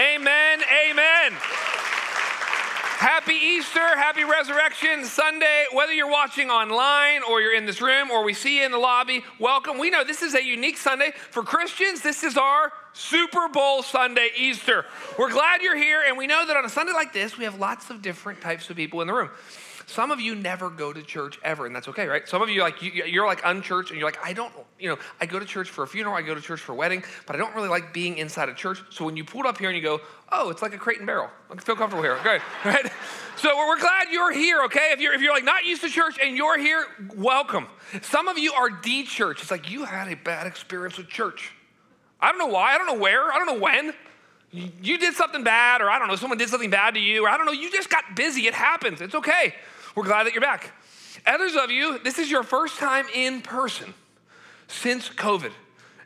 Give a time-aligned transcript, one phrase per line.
[0.00, 0.60] Amen.
[0.88, 1.32] Amen.
[3.00, 5.66] Happy Easter, happy Resurrection Sunday.
[5.74, 8.78] Whether you're watching online or you're in this room or we see you in the
[8.78, 9.78] lobby, welcome.
[9.78, 11.12] We know this is a unique Sunday.
[11.30, 14.86] For Christians, this is our Super Bowl Sunday, Easter.
[15.18, 17.58] We're glad you're here, and we know that on a Sunday like this, we have
[17.58, 19.28] lots of different types of people in the room.
[19.90, 22.26] Some of you never go to church ever, and that's okay, right?
[22.28, 24.98] Some of you like you, are like unchurched, and you're like, I don't, you know,
[25.20, 27.34] I go to church for a funeral, I go to church for a wedding, but
[27.34, 28.80] I don't really like being inside a church.
[28.90, 30.00] So when you pulled up here and you go,
[30.30, 31.28] oh, it's like a crate and barrel.
[31.50, 32.88] I feel comfortable here, okay, right?
[33.36, 34.90] So we're glad you're here, okay?
[34.92, 36.86] If you're if you're like not used to church and you're here,
[37.16, 37.66] welcome.
[38.02, 39.42] Some of you are de-church.
[39.42, 41.52] It's like you had a bad experience with church.
[42.20, 43.92] I don't know why, I don't know where, I don't know when.
[44.52, 47.28] You did something bad, or I don't know, someone did something bad to you, or
[47.28, 48.46] I don't know, you just got busy.
[48.46, 49.00] It happens.
[49.00, 49.54] It's okay.
[49.94, 50.72] We're glad that you're back.
[51.26, 53.92] Others of you, this is your first time in person
[54.68, 55.52] since COVID.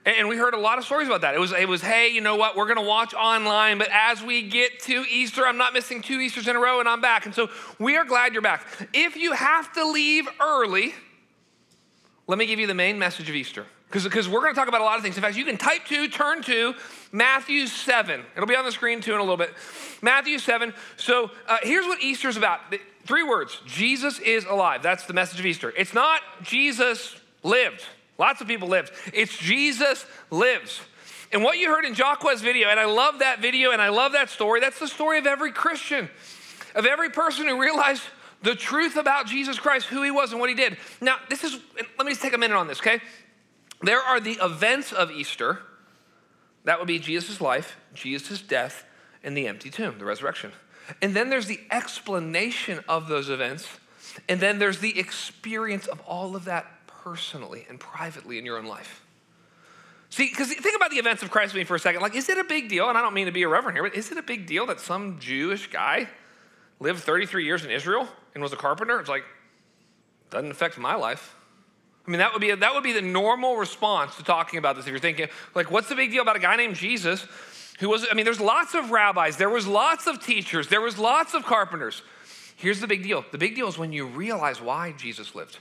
[0.06, 1.34] And we heard a lot of stories about that.
[1.34, 2.56] It was, it was hey, you know what?
[2.56, 6.20] We're going to watch online, but as we get to Easter, I'm not missing two
[6.20, 7.24] Easters in a row and I'm back.
[7.24, 8.66] And so we are glad you're back.
[8.92, 10.94] If you have to leave early,
[12.26, 13.64] let me give you the main message of Easter.
[13.90, 15.16] Because we're going to talk about a lot of things.
[15.16, 16.74] In fact, you can type to, turn to
[17.12, 18.24] Matthew 7.
[18.34, 19.54] It'll be on the screen too in a little bit.
[20.02, 20.74] Matthew 7.
[20.96, 22.60] So uh, here's what Easter is about.
[23.04, 24.82] Three words Jesus is alive.
[24.82, 25.72] That's the message of Easter.
[25.76, 27.84] It's not Jesus lived.
[28.18, 28.92] Lots of people lived.
[29.12, 30.80] It's Jesus lives.
[31.32, 34.12] And what you heard in Jacque's video, and I love that video and I love
[34.12, 36.08] that story, that's the story of every Christian,
[36.74, 38.02] of every person who realized
[38.42, 40.76] the truth about Jesus Christ, who he was and what he did.
[41.00, 41.58] Now, this is,
[41.98, 43.00] let me just take a minute on this, okay?
[43.82, 45.60] There are the events of Easter.
[46.64, 48.84] That would be Jesus' life, Jesus' death,
[49.22, 50.52] and the empty tomb, the resurrection.
[51.00, 53.68] And then there's the explanation of those events.
[54.28, 58.66] And then there's the experience of all of that personally and privately in your own
[58.66, 59.02] life.
[60.10, 62.00] See, because think about the events of Christ with me for a second.
[62.00, 62.88] Like, is it a big deal?
[62.88, 64.78] And I don't mean to be irreverent here, but is it a big deal that
[64.78, 66.08] some Jewish guy
[66.78, 69.00] lived 33 years in Israel and was a carpenter?
[69.00, 69.24] It's like,
[70.30, 71.34] doesn't affect my life.
[72.06, 74.76] I mean, that would be a, that would be the normal response to talking about
[74.76, 74.84] this.
[74.84, 77.26] If you're thinking, like, what's the big deal about a guy named Jesus
[77.80, 80.98] who was, I mean, there's lots of rabbis, there was lots of teachers, there was
[80.98, 82.02] lots of carpenters.
[82.56, 83.24] Here's the big deal.
[83.32, 85.58] The big deal is when you realize why Jesus lived.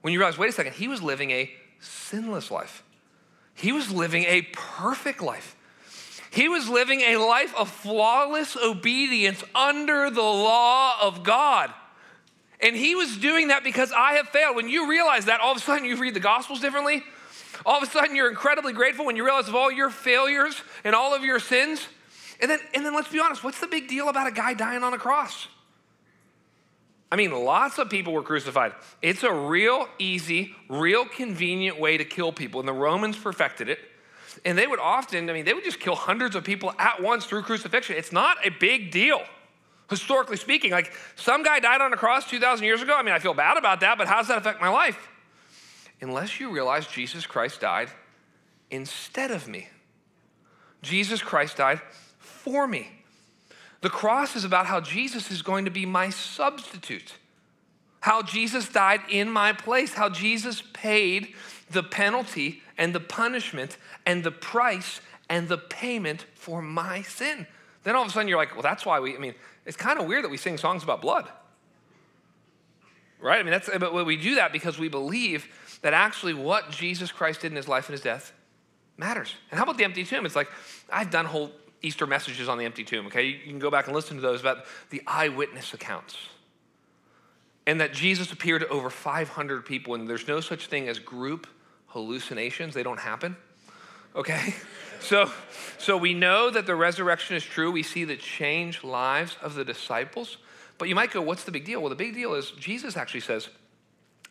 [0.00, 2.82] When you realize, wait a second, he was living a sinless life.
[3.54, 5.56] He was living a perfect life.
[6.30, 11.70] He was living a life of flawless obedience under the law of God.
[12.60, 14.56] And he was doing that because I have failed.
[14.56, 17.02] When you realize that, all of a sudden you read the Gospels differently.
[17.64, 20.94] All of a sudden, you're incredibly grateful when you realize of all your failures and
[20.94, 21.86] all of your sins.
[22.40, 24.82] And then, and then let's be honest, what's the big deal about a guy dying
[24.82, 25.46] on a cross?
[27.12, 28.72] I mean, lots of people were crucified.
[29.02, 33.78] It's a real easy, real convenient way to kill people, and the Romans perfected it.
[34.46, 37.26] And they would often, I mean, they would just kill hundreds of people at once
[37.26, 37.96] through crucifixion.
[37.96, 39.20] It's not a big deal,
[39.90, 40.70] historically speaking.
[40.70, 42.96] Like, some guy died on a cross 2,000 years ago.
[42.96, 44.96] I mean, I feel bad about that, but how does that affect my life?
[46.02, 47.88] Unless you realize Jesus Christ died
[48.70, 49.68] instead of me.
[50.82, 51.80] Jesus Christ died
[52.18, 52.90] for me.
[53.80, 57.14] The cross is about how Jesus is going to be my substitute,
[58.00, 61.34] how Jesus died in my place, how Jesus paid
[61.70, 67.46] the penalty and the punishment and the price and the payment for my sin.
[67.84, 69.34] Then all of a sudden you're like, well, that's why we, I mean,
[69.66, 71.28] it's kind of weird that we sing songs about blood.
[73.20, 73.38] Right?
[73.38, 75.46] I mean, that's, but we do that because we believe
[75.82, 78.32] that actually what Jesus Christ did in his life and his death
[78.96, 79.34] matters.
[79.50, 80.24] And how about the empty tomb?
[80.24, 80.48] It's like,
[80.90, 83.26] I've done whole Easter messages on the empty tomb, okay?
[83.26, 86.16] You can go back and listen to those about the eyewitness accounts.
[87.66, 91.46] And that Jesus appeared to over 500 people, and there's no such thing as group
[91.88, 93.36] hallucinations, they don't happen,
[94.14, 94.54] okay?
[95.02, 95.32] So,
[95.78, 97.72] so we know that the resurrection is true.
[97.72, 100.36] We see the changed lives of the disciples.
[100.78, 101.80] But you might go, what's the big deal?
[101.80, 103.48] Well, the big deal is Jesus actually says,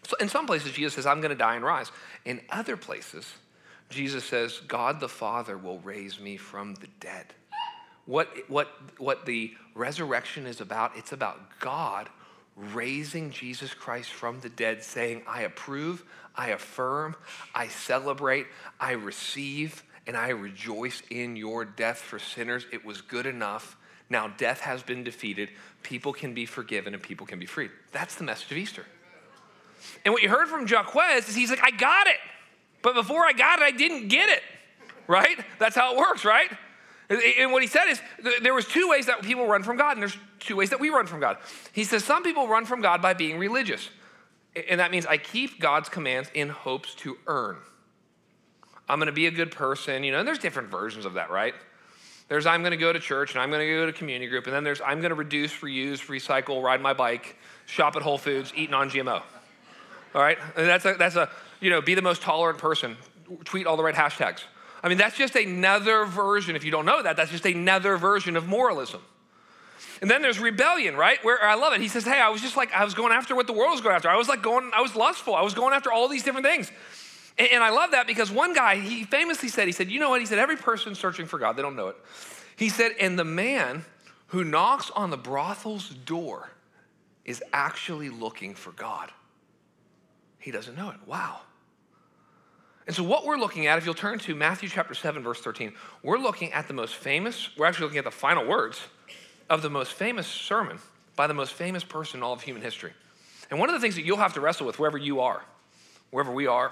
[0.03, 1.91] so in some places, Jesus says, I'm going to die and rise.
[2.25, 3.33] In other places,
[3.89, 7.33] Jesus says, God the Father will raise me from the dead.
[8.05, 12.09] What, what, what the resurrection is about, it's about God
[12.55, 16.03] raising Jesus Christ from the dead, saying, I approve,
[16.35, 17.15] I affirm,
[17.53, 18.47] I celebrate,
[18.79, 22.65] I receive, and I rejoice in your death for sinners.
[22.71, 23.77] It was good enough.
[24.09, 25.49] Now death has been defeated.
[25.83, 27.71] People can be forgiven and people can be freed.
[27.91, 28.85] That's the message of Easter.
[30.05, 32.17] And what you heard from Jaquez is he's like, I got it.
[32.81, 34.41] But before I got it, I didn't get it.
[35.07, 35.39] Right?
[35.59, 36.49] That's how it works, right?
[37.09, 38.01] And what he said is
[38.41, 40.89] there was two ways that people run from God, and there's two ways that we
[40.89, 41.37] run from God.
[41.73, 43.89] He says some people run from God by being religious.
[44.69, 47.57] And that means I keep God's commands in hopes to earn.
[48.87, 51.29] I'm going to be a good person, you know, and there's different versions of that,
[51.29, 51.53] right?
[52.27, 54.29] There's I'm going to go to church and I'm going to go to a community
[54.29, 54.47] group.
[54.47, 58.17] And then there's I'm going to reduce, reuse, recycle, ride my bike, shop at Whole
[58.17, 59.21] Foods, eat non GMO.
[60.13, 60.37] All right?
[60.55, 61.29] And that's a, that's a,
[61.59, 62.97] you know, be the most tolerant person,
[63.45, 64.41] tweet all the right hashtags.
[64.83, 66.55] I mean, that's just another version.
[66.55, 69.01] If you don't know that, that's just another version of moralism.
[70.01, 71.23] And then there's rebellion, right?
[71.23, 71.81] Where I love it.
[71.81, 73.81] He says, Hey, I was just like, I was going after what the world was
[73.81, 74.09] going after.
[74.09, 75.35] I was like going, I was lustful.
[75.35, 76.71] I was going after all these different things.
[77.37, 80.09] And, and I love that because one guy, he famously said, He said, You know
[80.09, 80.19] what?
[80.19, 81.97] He said, Every person searching for God, they don't know it.
[82.55, 83.85] He said, And the man
[84.27, 86.49] who knocks on the brothel's door
[87.23, 89.11] is actually looking for God.
[90.41, 90.97] He doesn't know it.
[91.07, 91.41] Wow.
[92.87, 95.71] And so, what we're looking at, if you'll turn to Matthew chapter 7, verse 13,
[96.03, 98.81] we're looking at the most famous, we're actually looking at the final words
[99.49, 100.79] of the most famous sermon
[101.15, 102.91] by the most famous person in all of human history.
[103.49, 105.43] And one of the things that you'll have to wrestle with wherever you are,
[106.09, 106.71] wherever we are,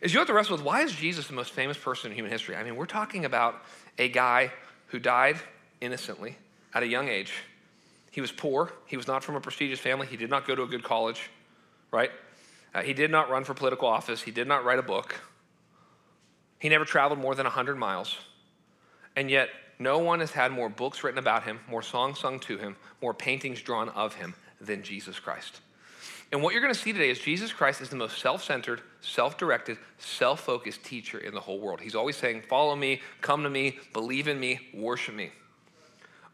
[0.00, 2.30] is you have to wrestle with why is Jesus the most famous person in human
[2.30, 2.54] history?
[2.54, 3.56] I mean, we're talking about
[3.98, 4.52] a guy
[4.88, 5.36] who died
[5.80, 6.36] innocently
[6.74, 7.32] at a young age.
[8.10, 8.72] He was poor.
[8.86, 10.06] He was not from a prestigious family.
[10.06, 11.30] He did not go to a good college,
[11.90, 12.10] right?
[12.74, 14.22] Uh, he did not run for political office.
[14.22, 15.20] He did not write a book.
[16.58, 18.16] He never traveled more than 100 miles.
[19.16, 22.58] And yet, no one has had more books written about him, more songs sung to
[22.58, 25.60] him, more paintings drawn of him than Jesus Christ.
[26.32, 28.80] And what you're going to see today is Jesus Christ is the most self centered,
[29.00, 31.80] self directed, self focused teacher in the whole world.
[31.80, 35.30] He's always saying, Follow me, come to me, believe in me, worship me.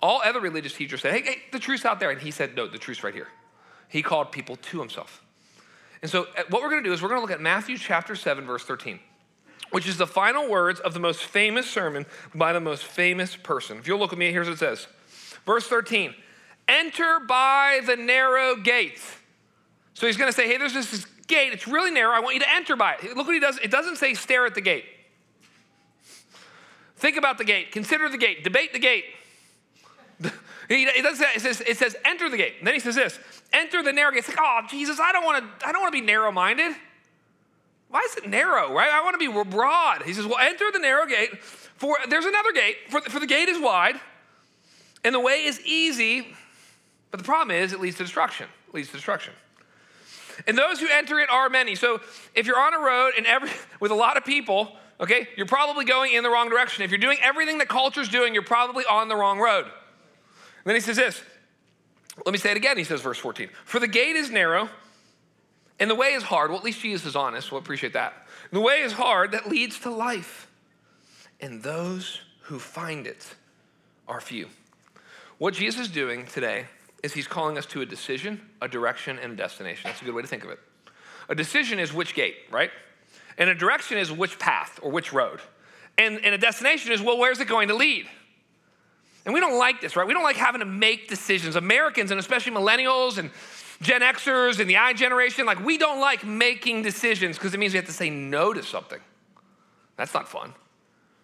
[0.00, 2.10] All other religious teachers said, Hey, hey the truth's out there.
[2.10, 3.28] And he said, No, the truth's right here.
[3.88, 5.22] He called people to himself.
[6.02, 7.76] And so, uh, what we're going to do is we're going to look at Matthew
[7.76, 9.00] chapter 7, verse 13,
[9.70, 13.78] which is the final words of the most famous sermon by the most famous person.
[13.78, 14.86] If you'll look at me, here's what it says
[15.46, 16.14] Verse 13
[16.68, 19.00] Enter by the narrow gate.
[19.94, 21.52] So he's going to say, Hey, there's this gate.
[21.52, 22.14] It's really narrow.
[22.14, 23.16] I want you to enter by it.
[23.16, 23.58] Look what he does.
[23.58, 24.84] It doesn't say stare at the gate.
[26.96, 27.72] Think about the gate.
[27.72, 28.44] Consider the gate.
[28.44, 29.04] Debate the gate.
[30.70, 32.54] It, doesn't say, it, says, it says, enter the gate.
[32.58, 33.18] And then he says this
[33.52, 34.20] enter the narrow gate.
[34.20, 36.72] It's like, oh, Jesus, I don't want to, I don't want to be narrow minded.
[37.88, 38.88] Why is it narrow, right?
[38.88, 40.02] I want to be broad.
[40.02, 41.42] He says, well, enter the narrow gate.
[41.42, 43.96] For there's another gate, for, for the gate is wide,
[45.02, 46.28] and the way is easy,
[47.10, 48.46] but the problem is it leads to destruction.
[48.68, 49.32] It leads to destruction.
[50.46, 51.74] And those who enter it are many.
[51.74, 52.00] So
[52.34, 53.50] if you're on a road and every
[53.80, 56.84] with a lot of people, okay, you're probably going in the wrong direction.
[56.84, 59.66] If you're doing everything that culture's doing, you're probably on the wrong road.
[60.64, 61.22] Then he says this.
[62.24, 62.76] Let me say it again.
[62.76, 64.68] He says, verse 14 For the gate is narrow
[65.78, 66.50] and the way is hard.
[66.50, 67.50] Well, at least Jesus is honest.
[67.50, 68.12] We'll appreciate that.
[68.52, 70.46] The way is hard that leads to life.
[71.40, 73.26] And those who find it
[74.06, 74.48] are few.
[75.38, 76.66] What Jesus is doing today
[77.02, 79.84] is he's calling us to a decision, a direction, and a destination.
[79.88, 80.58] That's a good way to think of it.
[81.30, 82.70] A decision is which gate, right?
[83.38, 85.40] And a direction is which path or which road.
[85.96, 88.06] And, and a destination is, well, where's it going to lead?
[89.24, 90.06] And we don't like this, right?
[90.06, 91.56] We don't like having to make decisions.
[91.56, 93.30] Americans, and especially millennials and
[93.82, 97.72] Gen Xers and the I generation, like we don't like making decisions because it means
[97.72, 99.00] we have to say no to something.
[99.96, 100.54] That's not fun,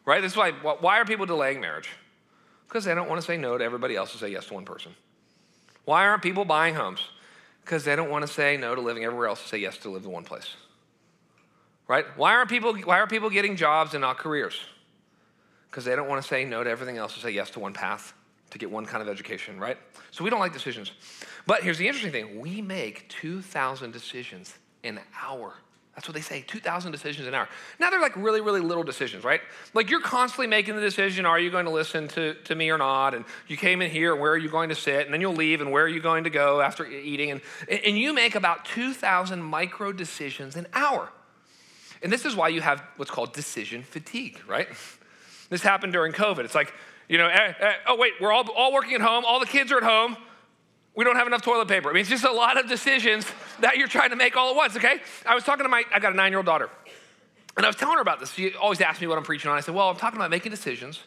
[0.05, 0.21] right?
[0.21, 1.91] That's why, why are people delaying marriage?
[2.69, 4.65] Because they don't want to say no to everybody else and say yes to one
[4.65, 4.95] person.
[5.85, 7.01] Why aren't people buying homes?
[7.65, 9.91] Because they don't want to say no to living everywhere else and say yes to
[9.91, 10.55] live in one place.
[11.89, 12.05] Right?
[12.17, 14.59] Why aren't people, why are people getting jobs and not careers?
[15.77, 17.75] Because they don't want to say no to everything else and say yes to one
[17.75, 18.15] path
[18.49, 19.77] to get one kind of education, right?
[20.11, 20.91] So we don't like decisions.
[21.47, 24.55] But here's the interesting thing we make 2,000 decisions
[24.85, 25.53] an hour.
[25.95, 27.47] That's what they say 2,000 decisions an hour.
[27.79, 29.43] Now they're like really, really little decisions, right?
[29.75, 32.79] Like you're constantly making the decision are you going to listen to, to me or
[32.79, 33.13] not?
[33.13, 35.05] And you came in here, where are you going to sit?
[35.05, 37.33] And then you'll leave, and where are you going to go after eating?
[37.33, 41.11] And, and you make about 2,000 micro decisions an hour.
[42.03, 44.69] And this is why you have what's called decision fatigue, right?
[45.49, 46.41] This happened during COVID.
[46.41, 46.73] It's like,
[47.09, 49.71] you know, eh, eh, oh, wait, we're all, all working at home, all the kids
[49.73, 50.17] are at home.
[50.95, 51.91] We don't have enough toilet paper.
[51.91, 53.27] I mean, it's just a lot of decisions
[53.61, 55.01] that you're trying to make all at once, okay?
[55.27, 56.71] I was talking to my, I got a nine year old daughter,
[57.57, 58.33] and I was telling her about this.
[58.33, 59.57] She always asks me what I'm preaching on.
[59.57, 61.03] I said, well, I'm talking about making decisions,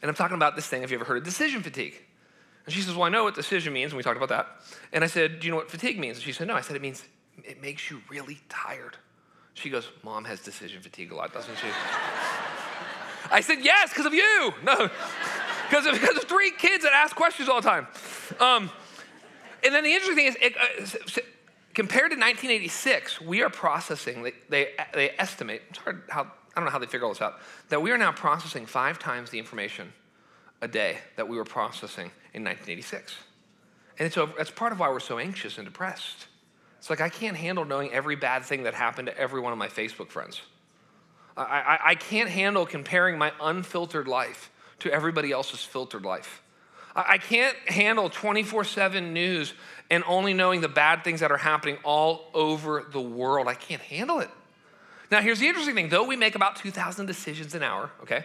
[0.00, 0.82] and I'm talking about this thing.
[0.82, 2.00] Have you ever heard of decision fatigue?
[2.64, 4.46] And she says, well, I know what decision means, and we talked about that.
[4.92, 6.18] And I said, do you know what fatigue means?
[6.18, 6.54] And she said, no.
[6.54, 7.02] I said, it means
[7.44, 8.96] it makes you really tired.
[9.54, 11.66] She goes, Mom has decision fatigue a lot, doesn't she?
[13.30, 14.54] I said, yes, because of you.
[14.64, 14.90] No,
[15.68, 17.86] because of, of three kids that ask questions all the time.
[18.40, 18.70] Um,
[19.64, 21.20] and then the interesting thing is, it, uh,
[21.74, 26.64] compared to 1986, we are processing, they, they, they estimate, it's hard how, I don't
[26.64, 29.38] know how they figure all this out, that we are now processing five times the
[29.38, 29.92] information
[30.60, 33.14] a day that we were processing in 1986.
[33.98, 36.26] And so that's part of why we're so anxious and depressed.
[36.78, 39.58] It's like I can't handle knowing every bad thing that happened to every one of
[39.58, 40.40] my Facebook friends.
[41.38, 46.42] I, I, can't handle comparing my unfiltered life to everybody else's filtered life.
[46.96, 49.54] I can't handle 24 7 news
[49.90, 53.46] and only knowing the bad things that are happening all over the world.
[53.46, 54.30] I can't handle it.
[55.10, 58.24] Now, here's the interesting thing though we make about 2,000 decisions an hour, okay?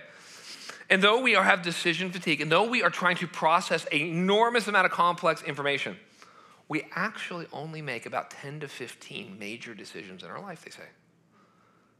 [0.89, 4.00] And though we are, have decision fatigue, and though we are trying to process an
[4.00, 5.98] enormous amount of complex information,
[6.67, 10.84] we actually only make about 10 to 15 major decisions in our life, they say.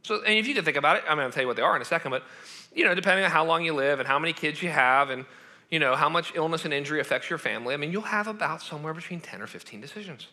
[0.04, 1.62] So, and if you can think about it, I'm going to tell you what they
[1.62, 2.22] are in a second, but,
[2.74, 5.24] you know, depending on how long you live and how many kids you have and,
[5.70, 8.60] you know, how much illness and injury affects your family, I mean, you'll have about
[8.60, 10.28] somewhere between 10 or 15 decisions.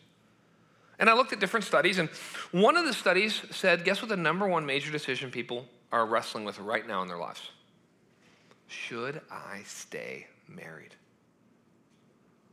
[0.98, 2.10] And I looked at different studies, and
[2.52, 6.44] one of the studies said, guess what the number one major decision people are wrestling
[6.44, 7.40] with right now in their lives?
[8.66, 10.94] Should I stay married?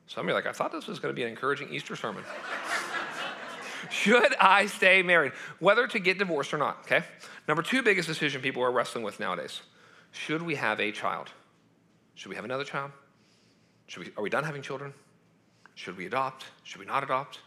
[0.07, 1.97] Some of you are like, I thought this was going to be an encouraging Easter
[1.97, 2.23] sermon.
[3.89, 5.31] Should I stay married?
[5.59, 7.03] Whether to get divorced or not, okay?
[7.47, 9.61] Number two biggest decision people are wrestling with nowadays.
[10.11, 11.29] Should we have a child?
[12.15, 12.91] Should we have another child?
[13.87, 14.93] Should we, are we done having children?
[15.75, 16.45] Should we adopt?
[16.63, 17.39] Should we not adopt?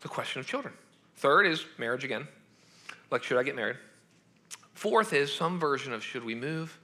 [0.00, 0.74] The question of children.
[1.16, 2.26] Third is marriage again.
[3.10, 3.76] Like, should I get married?
[4.74, 6.78] Fourth is some version of should we move?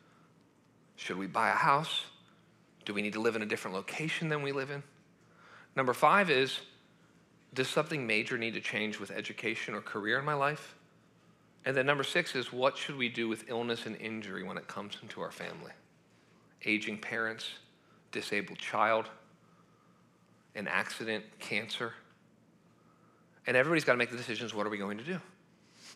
[0.97, 2.05] Should we buy a house?
[2.85, 4.83] Do we need to live in a different location than we live in?
[5.75, 6.61] Number five is
[7.55, 10.75] does something major need to change with education or career in my life?
[11.65, 14.67] And then number six is what should we do with illness and injury when it
[14.69, 15.73] comes into our family?
[16.65, 17.51] Aging parents,
[18.13, 19.07] disabled child,
[20.55, 21.93] an accident, cancer.
[23.47, 25.21] And everybody's got to make the decisions what are we going to do?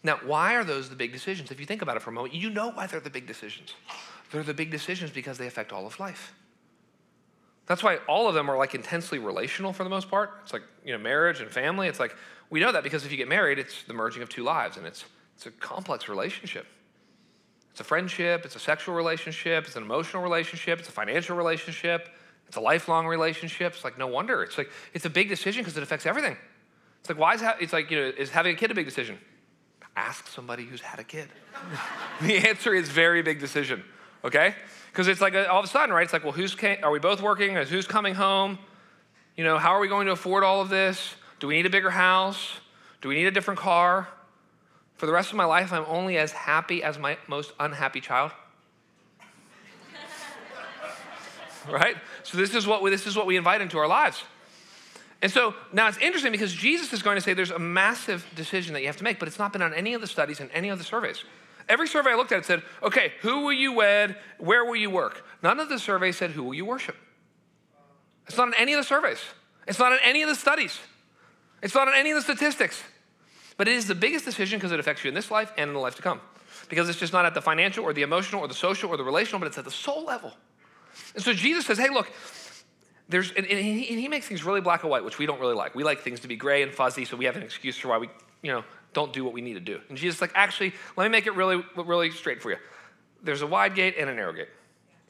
[0.03, 1.51] Now, why are those the big decisions?
[1.51, 3.75] If you think about it for a moment, you know why they're the big decisions.
[4.31, 6.35] They're the big decisions because they affect all of life.
[7.67, 10.31] That's why all of them are like intensely relational for the most part.
[10.43, 11.89] It's like, you know, marriage and family.
[11.89, 12.15] It's like,
[12.51, 14.87] we know that because if you get married, it's the merging of two lives and
[14.87, 15.05] it's,
[15.37, 16.67] it's a complex relationship.
[17.71, 22.11] It's a friendship, it's a sexual relationship, it's an emotional relationship, it's a financial relationship,
[22.53, 23.73] it's a lifelong relationship.
[23.73, 24.43] It's like, no wonder.
[24.43, 26.37] It's like, it's a big decision because it affects everything.
[27.01, 28.85] It's like, why is ha- it's like, you know, is having a kid a big
[28.85, 29.19] decision?
[29.97, 31.31] Ask somebody who's had a kid.
[32.21, 33.83] the answer is very big decision,
[34.25, 34.55] okay?
[34.91, 36.05] Because it's like all of a sudden, right?
[36.05, 37.55] It's like, well, who's are we both working?
[37.55, 38.59] Who's coming home?
[39.37, 41.15] You know, how are we going to afford all of this?
[41.41, 42.61] Do we need a bigger house?
[43.01, 44.09] Do we need a different car?
[44.97, 48.31] For the rest of my life, I'm only as happy as my most unhappy child.
[51.69, 51.97] right?
[52.23, 54.23] So this is what we, this is what we invite into our lives.
[55.23, 58.75] And so now it's interesting because Jesus is going to say there's a massive decision
[58.75, 60.51] that you have to make, but it's not been on any of the studies and
[60.53, 61.25] any of the surveys.
[61.69, 64.17] Every survey I looked at said, okay, who will you wed?
[64.39, 65.25] Where will you work?
[65.43, 66.97] None of the surveys said, who will you worship?
[68.27, 69.19] It's not in any of the surveys.
[69.67, 70.79] It's not in any of the studies.
[71.63, 72.83] It's not in any of the statistics.
[73.57, 75.75] But it is the biggest decision because it affects you in this life and in
[75.75, 76.21] the life to come.
[76.69, 79.05] Because it's just not at the financial or the emotional or the social or the
[79.05, 80.33] relational, but it's at the soul level.
[81.15, 82.11] And so Jesus says, hey, look,
[83.09, 85.55] there's, and, he, and he makes things really black and white, which we don't really
[85.55, 85.75] like.
[85.75, 87.99] We like things to be gray and fuzzy, so we have an excuse for why
[87.99, 88.09] we,
[88.43, 89.81] you know, don't do what we need to do.
[89.89, 92.57] And Jesus like, actually, let me make it really, really straight for you.
[93.23, 94.49] There's a wide gate and a narrow gate,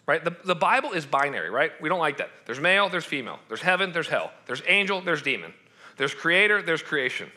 [0.07, 0.23] right?
[0.23, 1.73] The, the Bible is binary, right?
[1.81, 2.31] We don't like that.
[2.47, 3.39] There's male, there's female.
[3.49, 4.33] There's heaven, there's hell.
[4.47, 5.53] There's angel, there's demon.
[5.97, 7.31] There's creator, there's creation.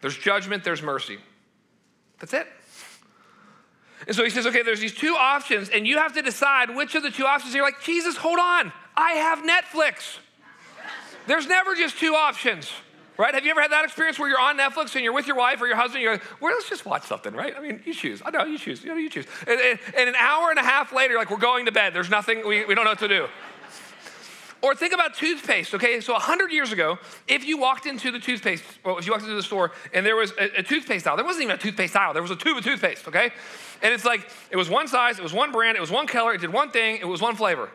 [0.00, 1.18] There's judgment, there's mercy.
[2.18, 2.46] That's it.
[4.06, 6.94] And so he says, okay, there's these two options, and you have to decide which
[6.94, 7.54] of the two options.
[7.54, 8.72] You're like, Jesus, hold on.
[8.96, 10.18] I have Netflix.
[11.26, 12.70] There's never just two options.
[13.18, 13.34] Right?
[13.34, 15.60] Have you ever had that experience where you're on Netflix and you're with your wife
[15.60, 16.02] or your husband?
[16.02, 17.52] You're like, well, let's just watch something, right?
[17.56, 18.22] I mean, you choose.
[18.24, 18.84] I know, you choose.
[18.84, 19.26] You know, you choose.
[19.44, 21.92] And, and, and an hour and a half later, like, we're going to bed.
[21.92, 23.26] There's nothing, we, we don't know what to do.
[24.62, 26.00] Or think about toothpaste, okay?
[26.00, 29.34] So 100 years ago, if you walked into the toothpaste, well, if you walked into
[29.34, 32.12] the store and there was a, a, toothpaste aisle, there wasn't even a toothpaste aisle,
[32.12, 33.30] there was a tube of toothpaste, okay?
[33.82, 36.34] And it's like, it was one size, it was one brand, it was one color,
[36.34, 37.70] it did one thing, it was one flavor.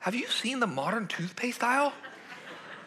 [0.00, 1.92] Have you seen the modern toothpaste aisle?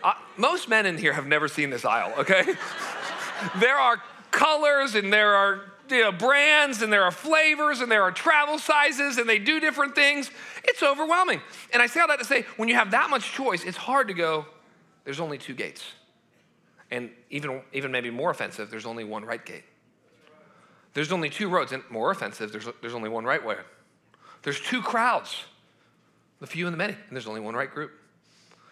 [0.04, 2.44] Uh, most men in here have never seen this aisle, okay?
[3.60, 8.04] there are colors and there are you know, brands and there are flavors and there
[8.04, 10.30] are travel sizes and they do different things.
[10.64, 11.42] It's overwhelming.
[11.72, 14.08] And I say all that to say, when you have that much choice, it's hard
[14.08, 14.46] to go,
[15.06, 15.84] there's only two gates.
[16.92, 19.64] And even, even maybe more offensive, there's only one right gate.
[20.94, 23.58] There's only two roads, and more offensive, there's, there's only one right way.
[24.44, 25.44] There's two crowds,
[26.40, 27.92] the few and the many, and there's only one right group.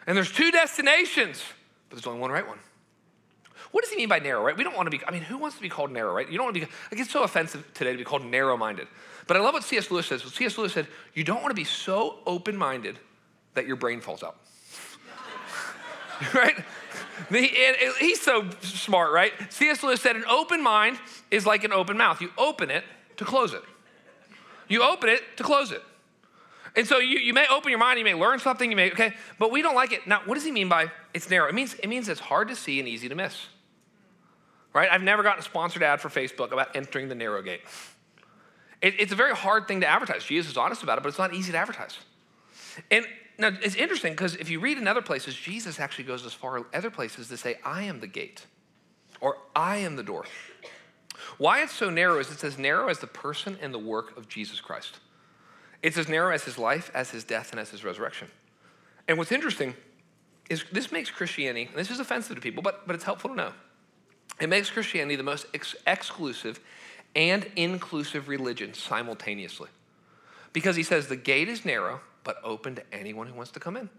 [0.07, 1.43] And there's two destinations,
[1.89, 2.57] but there's only one right one.
[3.71, 4.57] What does he mean by narrow, right?
[4.57, 6.29] We don't want to be, I mean, who wants to be called narrow, right?
[6.29, 8.87] You don't want to be, like, it's so offensive today to be called narrow minded.
[9.27, 9.89] But I love what C.S.
[9.89, 10.23] Lewis says.
[10.23, 10.57] C.S.
[10.57, 12.99] Lewis said, you don't want to be so open minded
[13.53, 14.37] that your brain falls out.
[16.33, 16.55] right?
[17.29, 19.31] he's so smart, right?
[19.49, 19.83] C.S.
[19.83, 20.97] Lewis said, an open mind
[21.29, 22.21] is like an open mouth.
[22.21, 22.83] You open it
[23.17, 23.63] to close it.
[24.67, 25.83] You open it to close it.
[26.75, 29.13] And so you, you may open your mind, you may learn something, you may, okay,
[29.37, 30.07] but we don't like it.
[30.07, 31.49] Now, what does he mean by it's narrow?
[31.49, 33.47] It means, it means it's hard to see and easy to miss.
[34.73, 34.89] Right?
[34.89, 37.61] I've never gotten a sponsored ad for Facebook about entering the narrow gate.
[38.81, 40.23] It, it's a very hard thing to advertise.
[40.23, 41.97] Jesus is honest about it, but it's not easy to advertise.
[42.89, 43.05] And
[43.37, 46.65] now it's interesting because if you read in other places, Jesus actually goes as far
[46.73, 48.45] other places to say, I am the gate,
[49.19, 50.23] or I am the door.
[51.37, 54.29] Why it's so narrow is it's as narrow as the person and the work of
[54.29, 54.99] Jesus Christ.
[55.83, 58.29] It's as narrow as his life, as his death, and as his resurrection.
[59.07, 59.73] And what's interesting
[60.49, 63.35] is this makes Christianity, and this is offensive to people, but, but it's helpful to
[63.35, 63.53] know.
[64.39, 66.59] It makes Christianity the most ex- exclusive
[67.15, 69.69] and inclusive religion simultaneously.
[70.53, 73.77] Because he says the gate is narrow, but open to anyone who wants to come
[73.77, 73.89] in.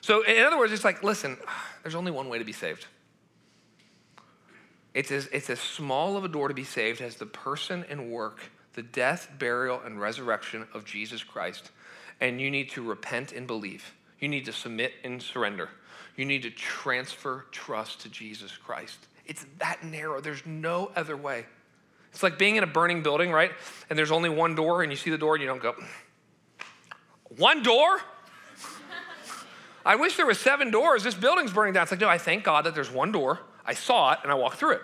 [0.00, 1.38] So, in other words, it's like, listen,
[1.82, 2.86] there's only one way to be saved.
[4.92, 8.10] It's as, it's as small of a door to be saved as the person and
[8.10, 8.40] work,
[8.74, 11.70] the death, burial, and resurrection of Jesus Christ.
[12.20, 13.94] And you need to repent and believe.
[14.20, 15.68] You need to submit and surrender.
[16.16, 18.98] You need to transfer trust to Jesus Christ.
[19.26, 20.20] It's that narrow.
[20.20, 21.46] There's no other way.
[22.12, 23.50] It's like being in a burning building, right?
[23.90, 25.74] And there's only one door, and you see the door, and you don't go,
[27.36, 28.00] one door?
[29.86, 31.02] I wish there was seven doors.
[31.02, 31.82] This building's burning down.
[31.82, 33.40] It's like, no, I thank God that there's one door.
[33.66, 34.82] I saw it and I walked through it.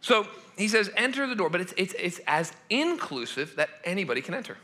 [0.00, 4.34] So he says, enter the door, but it's, it's, it's as inclusive that anybody can
[4.34, 4.56] enter.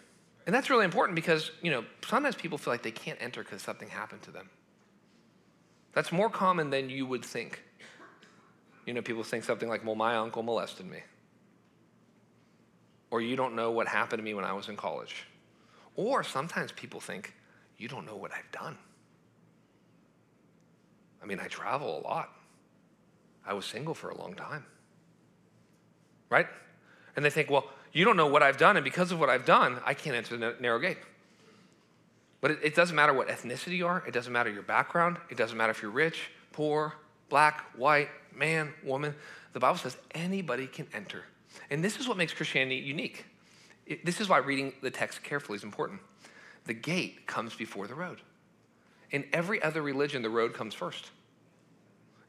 [0.46, 3.62] And that's really important because, you know, sometimes people feel like they can't enter because
[3.62, 4.48] something happened to them.
[5.92, 7.62] That's more common than you would think.
[8.86, 11.00] You know, people think something like, well, my uncle molested me.
[13.10, 15.26] Or you don't know what happened to me when I was in college.
[15.94, 17.34] Or sometimes people think,
[17.76, 18.78] you don't know what I've done.
[21.22, 22.30] I mean, I travel a lot.
[23.46, 24.64] I was single for a long time.
[26.32, 26.46] Right?
[27.14, 29.44] And they think, well, you don't know what I've done, and because of what I've
[29.44, 30.96] done, I can't enter the narrow gate.
[32.40, 35.36] But it, it, doesn't matter what ethnicity you are, it doesn't matter your background, it
[35.36, 36.94] doesn't matter if you're rich, poor,
[37.28, 39.14] black, white, man, woman.
[39.52, 41.24] The Bible says anybody can enter.
[41.70, 43.26] And this is what makes Christianity unique.
[43.86, 46.00] It, this is why reading the text carefully is important.
[46.64, 48.22] The gate comes before the road.
[49.10, 51.10] In every other religion, the road comes first.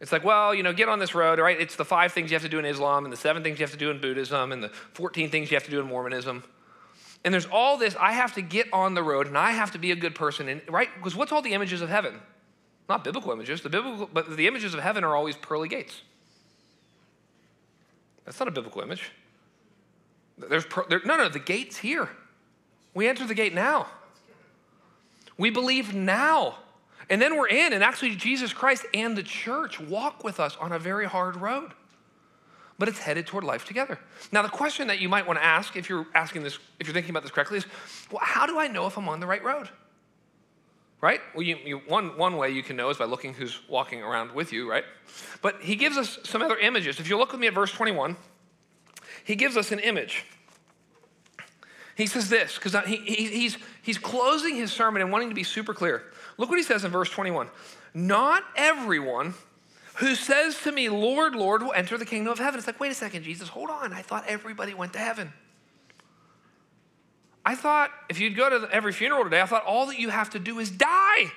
[0.04, 1.58] It's like, well, you know, get on this road, right?
[1.58, 3.64] It's the five things you have to do in Islam, and the seven things you
[3.64, 6.44] have to do in Buddhism, and the 14 things you have to do in Mormonism.
[7.24, 9.78] And there's all this, I have to get on the road, and I have to
[9.78, 10.90] be a good person, and, right?
[10.94, 12.20] Because what's all the images of heaven?
[12.90, 16.02] Not biblical images, the biblical, but the images of heaven are always pearly gates.
[18.26, 19.10] That's not a biblical image.
[20.38, 22.10] There's per, there, no, no, the gate's here.
[22.94, 23.88] We enter the gate now.
[25.38, 26.58] We believe now.
[27.10, 30.72] And then we're in, and actually, Jesus Christ and the church walk with us on
[30.72, 31.72] a very hard road.
[32.80, 34.00] But it's headed toward life together.
[34.32, 36.94] Now, the question that you might want to ask, if you're asking this, if you're
[36.94, 37.66] thinking about this correctly, is
[38.12, 39.70] well, how do I know if I'm on the right road?
[41.00, 41.20] Right?
[41.36, 44.32] Well, you, you, one, one way you can know is by looking who's walking around
[44.32, 44.86] with you, right?
[45.42, 47.00] But he gives us some other images.
[47.00, 48.16] If you look with me at verse 21,
[49.26, 50.26] he gives us an image.
[51.96, 55.44] He says this, because he, he, he's, he's closing his sermon and wanting to be
[55.44, 56.04] super clear.
[56.38, 57.50] Look what he says in verse 21
[57.94, 59.34] Not everyone
[59.96, 62.58] who says to me, Lord, Lord, will enter the kingdom of heaven.
[62.58, 63.94] It's like, wait a second, Jesus, hold on.
[63.94, 65.32] I thought everybody went to heaven.
[67.46, 70.30] I thought if you'd go to every funeral today, I thought all that you have
[70.32, 71.32] to do is die.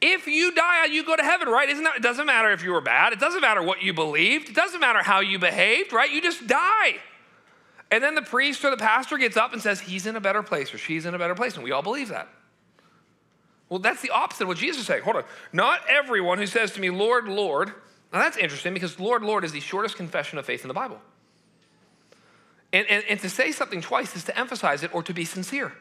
[0.00, 1.68] If you die, you go to heaven, right?
[1.68, 3.12] Isn't that, it doesn't matter if you were bad.
[3.12, 4.48] It doesn't matter what you believed.
[4.48, 6.10] It doesn't matter how you behaved, right?
[6.10, 6.96] You just die.
[7.90, 10.42] And then the priest or the pastor gets up and says, he's in a better
[10.42, 11.54] place or she's in a better place.
[11.54, 12.28] And we all believe that.
[13.68, 15.02] Well, that's the opposite of what Jesus is saying.
[15.02, 15.24] Hold on.
[15.52, 17.68] Not everyone who says to me, Lord, Lord.
[18.12, 21.00] Now that's interesting because Lord, Lord is the shortest confession of faith in the Bible.
[22.72, 25.72] And, and, and to say something twice is to emphasize it or to be sincere.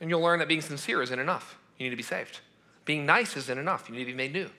[0.00, 1.58] And you'll learn that being sincere isn't enough.
[1.78, 2.40] You need to be saved.
[2.84, 3.88] Being nice isn't enough.
[3.88, 4.50] You need to be made new.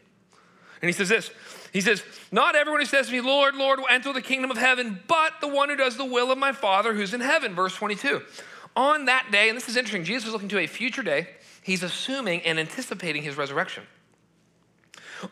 [0.82, 1.32] And he says this
[1.72, 4.58] He says, Not everyone who says to me, Lord, Lord, will enter the kingdom of
[4.58, 7.56] heaven, but the one who does the will of my Father who's in heaven.
[7.56, 8.22] Verse 22.
[8.76, 11.28] On that day, and this is interesting, Jesus is looking to a future day,
[11.66, 13.84] he's assuming and anticipating his resurrection.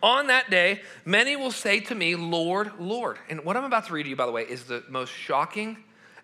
[0.01, 3.19] On that day, many will say to me, Lord, Lord.
[3.29, 5.77] And what I'm about to read to you, by the way, is the most shocking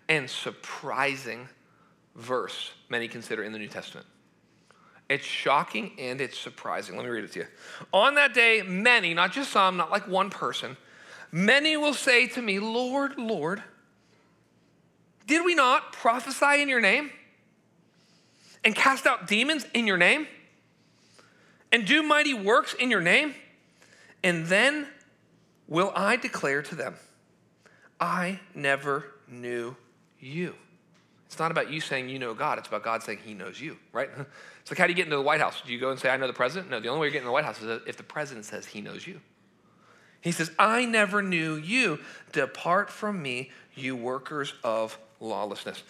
[0.08, 1.48] and surprising
[2.16, 4.04] verse many consider in the New Testament.
[5.08, 6.96] It's shocking and it's surprising.
[6.96, 7.46] Let me read it to you.
[7.92, 10.76] On that day, many, not just some, not like one person,
[11.30, 13.62] many will say to me, Lord, Lord,
[15.28, 17.12] did we not prophesy in your name
[18.64, 20.26] and cast out demons in your name
[21.72, 23.34] and do mighty works in your name?
[24.22, 24.86] And then
[25.68, 26.94] will I declare to them,
[28.00, 29.76] I never knew
[30.18, 30.54] you.
[31.26, 33.76] It's not about you saying you know God, it's about God saying he knows you,
[33.92, 34.10] right?
[34.60, 35.62] It's like, how do you get into the White House?
[35.64, 36.70] Do you go and say, I know the president?
[36.70, 38.66] No, the only way you get into the White House is if the president says
[38.66, 39.20] he knows you.
[40.20, 41.98] He says, I never knew you.
[42.32, 45.82] Depart from me, you workers of lawlessness.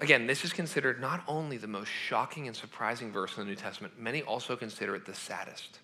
[0.00, 3.56] Again, this is considered not only the most shocking and surprising verse in the New
[3.56, 5.78] Testament, many also consider it the saddest.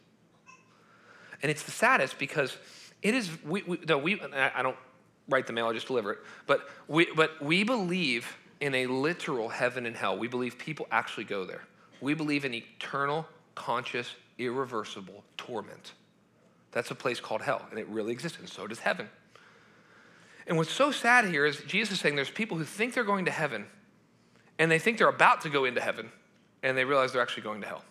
[1.43, 2.57] And it's the saddest because
[3.03, 4.77] it is, we, we, we I don't
[5.29, 9.51] write the mail, I just deliver it, but we, but we believe in a literal
[9.51, 10.17] heaven and hell.
[10.17, 11.63] We believe people actually go there.
[12.01, 15.93] We believe in eternal, conscious, irreversible torment.
[16.73, 19.09] That's a place called hell, and it really exists, and so does heaven.
[20.47, 23.25] And what's so sad here is Jesus is saying there's people who think they're going
[23.25, 23.67] to heaven,
[24.59, 26.11] and they think they're about to go into heaven,
[26.63, 27.85] and they realize they're actually going to hell.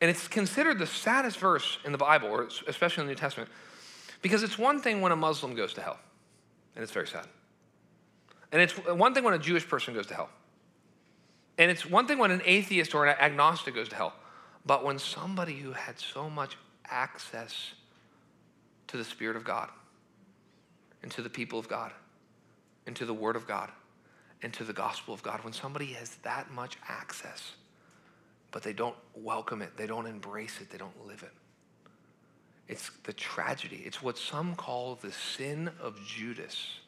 [0.00, 3.50] And it's considered the saddest verse in the Bible, or especially in the New Testament,
[4.22, 5.98] because it's one thing when a Muslim goes to hell,
[6.74, 7.26] and it's very sad.
[8.52, 10.30] And it's one thing when a Jewish person goes to hell.
[11.58, 14.14] And it's one thing when an atheist or an agnostic goes to hell.
[14.66, 16.56] But when somebody who had so much
[16.88, 17.72] access
[18.88, 19.68] to the Spirit of God,
[21.02, 21.92] and to the people of God,
[22.86, 23.70] and to the Word of God,
[24.42, 27.52] and to the gospel of God, when somebody has that much access,
[28.50, 31.32] but they don't welcome it, they don't embrace it, they don't live it.
[32.68, 33.82] It's the tragedy.
[33.84, 36.78] It's what some call the sin of Judas.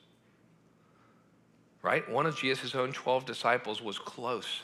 [1.83, 2.09] Right?
[2.09, 4.62] One of Jesus' own 12 disciples was close.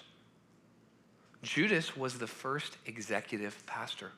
[1.43, 4.13] Judas was the first executive pastor.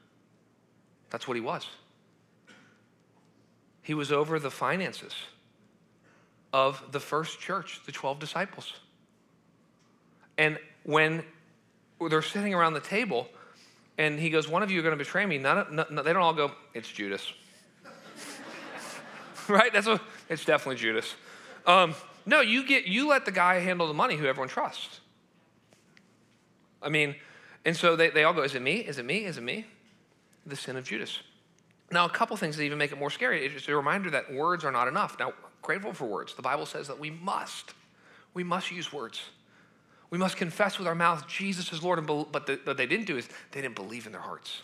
[1.09, 1.66] That's what he was.
[3.83, 5.14] He was over the finances
[6.52, 8.72] of the first church, the 12 disciples.
[10.36, 11.22] And when
[12.08, 13.28] they're sitting around the table,
[13.98, 15.38] and he goes, One of you are going to betray me.
[15.38, 17.32] None, none, they don't all go, It's Judas.
[19.48, 19.72] right?
[19.72, 21.14] That's what, it's definitely Judas.
[21.66, 25.00] Um, no, you get you let the guy handle the money who everyone trusts.
[26.82, 27.14] I mean,
[27.64, 28.76] and so they, they all go, Is it me?
[28.76, 29.26] Is it me?
[29.26, 29.66] Is it me?
[30.46, 31.18] The sin of Judas.
[31.92, 33.44] Now, a couple things that even make it more scary.
[33.44, 35.18] It's a reminder that words are not enough.
[35.18, 36.35] Now, grateful for words.
[36.35, 37.75] The Bible says that we must,
[38.35, 39.20] we must use words.
[40.11, 42.05] We must confess with our mouth Jesus is Lord.
[42.07, 44.62] But the, what they didn't do is they didn't believe in their hearts.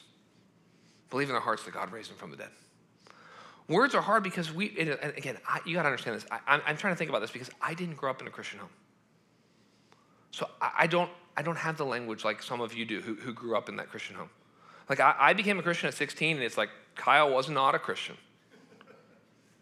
[1.10, 2.50] Believe in their hearts that God raised him from the dead.
[3.68, 6.26] Words are hard because we, and again, I, you got to understand this.
[6.30, 8.60] I, am trying to think about this because I didn't grow up in a Christian
[8.60, 8.68] home.
[10.30, 13.14] So I, I, don't, I don't have the language like some of you do who,
[13.14, 14.30] who grew up in that Christian home.
[14.88, 17.78] Like I, I became a Christian at 16, and it's like Kyle was not a
[17.78, 18.16] Christian,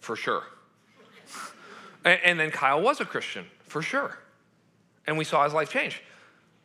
[0.00, 0.44] for sure.
[2.04, 4.18] and, and then Kyle was a Christian, for sure.
[5.06, 6.02] And we saw his life change.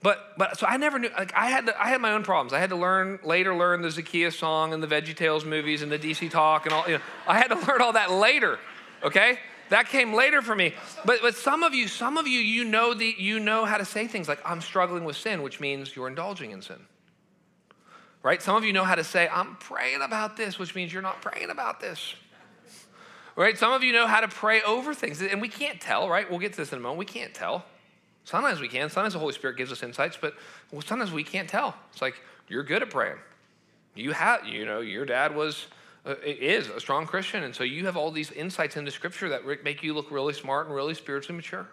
[0.02, 1.10] But but so I never knew.
[1.18, 2.54] Like I had to, I had my own problems.
[2.54, 5.92] I had to learn later learn the Zacchaeus song and the Veggie Tales movies and
[5.92, 6.88] the DC Talk and all.
[6.88, 8.60] You know, I had to learn all that later.
[9.04, 10.74] Okay, that came later for me.
[11.04, 13.86] But but some of you, some of you, you know the you know how to
[13.86, 16.80] say things like I'm struggling with sin, which means you're indulging in sin.
[18.24, 18.42] Right?
[18.42, 21.22] Some of you know how to say I'm praying about this, which means you're not
[21.22, 22.16] praying about this.
[23.40, 23.58] Right?
[23.58, 26.10] Some of you know how to pray over things, and we can't tell.
[26.10, 26.30] Right?
[26.30, 27.00] We'll get to this in a moment.
[27.00, 27.64] We can't tell.
[28.26, 28.90] Sometimes we can.
[28.90, 30.34] Sometimes the Holy Spirit gives us insights, but
[30.86, 31.74] sometimes we can't tell.
[31.94, 32.16] It's like
[32.50, 33.16] you're good at praying.
[33.96, 35.68] You have, you know, your dad was,
[36.06, 39.64] uh, is a strong Christian, and so you have all these insights into Scripture that
[39.64, 41.66] make you look really smart and really spiritually mature.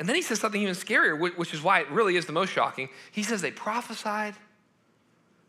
[0.00, 2.50] And then he says something even scarier, which is why it really is the most
[2.50, 2.88] shocking.
[3.12, 4.34] He says they prophesied,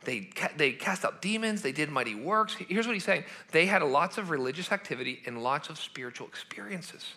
[0.05, 2.55] they, they cast out demons, they did mighty works.
[2.55, 7.13] Here's what he's saying they had lots of religious activity and lots of spiritual experiences.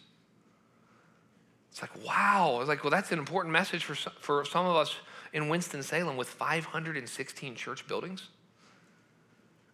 [1.70, 2.52] It's like, wow.
[2.56, 4.94] I was like, well, that's an important message for, for some of us
[5.32, 8.28] in Winston-Salem with 516 church buildings.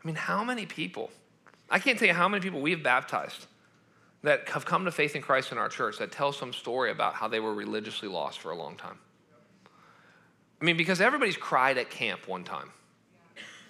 [0.03, 1.11] I mean, how many people,
[1.69, 3.47] I can't tell you how many people we've baptized
[4.23, 7.15] that have come to faith in Christ in our church that tell some story about
[7.15, 8.99] how they were religiously lost for a long time.
[10.61, 12.71] I mean, because everybody's cried at camp one time,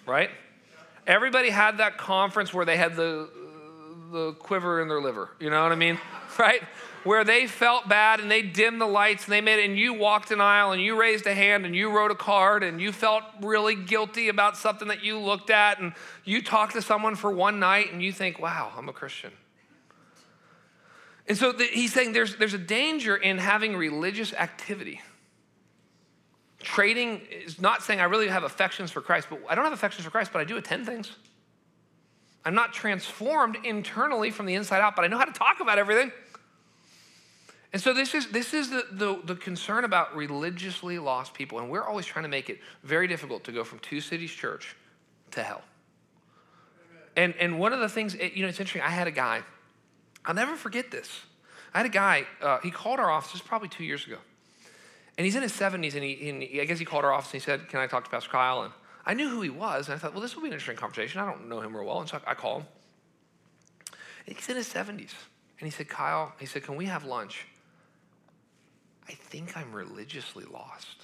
[0.09, 0.29] right?
[1.07, 3.29] Everybody had that conference where they had the,
[4.11, 5.99] the quiver in their liver, you know what I mean?
[6.37, 6.61] Right?
[7.03, 9.93] where they felt bad and they dimmed the lights and they made it, and you
[9.93, 12.91] walked an aisle and you raised a hand and you wrote a card and you
[12.91, 15.93] felt really guilty about something that you looked at and
[16.25, 19.31] you talked to someone for one night and you think, wow, I'm a Christian.
[21.27, 25.01] And so the, he's saying there's, there's a danger in having religious activity.
[26.59, 30.03] Trading is not saying I really have affections for Christ, but I don't have affections
[30.05, 31.15] for Christ, but I do attend things.
[32.45, 35.77] I'm not transformed internally from the inside out, but I know how to talk about
[35.77, 36.11] everything.
[37.71, 41.69] And so this is this is the, the, the, concern about religiously lost people, and
[41.69, 44.75] we're always trying to make it very difficult to go from two cities church
[45.31, 45.61] to hell.
[47.15, 48.81] And and one of the things, you know, it's interesting.
[48.81, 49.43] I had a guy,
[50.25, 51.21] I'll never forget this.
[51.73, 52.25] I had a guy.
[52.41, 53.33] Uh, he called our office.
[53.33, 54.17] This probably two years ago,
[55.19, 57.33] And he's in his 70s, and, he, and he, I guess he called our office
[57.33, 58.61] and he said, Can I talk to Pastor Kyle?
[58.61, 58.71] And
[59.05, 61.19] I knew who he was, and I thought, Well, this will be an interesting conversation.
[61.19, 61.99] I don't know him real well.
[61.99, 62.67] And so I, I call him.
[64.25, 65.11] And he's in his 70s.
[65.59, 67.47] And he said, Kyle, he said, Can we have lunch?
[69.09, 71.03] I think I'm religiously lost.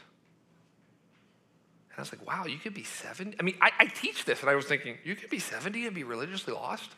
[1.90, 3.36] And I was like, wow, you could be 70.
[3.38, 5.96] I mean, I, I, teach this, and I was thinking, you could be 70 and
[5.96, 6.92] be religiously lost?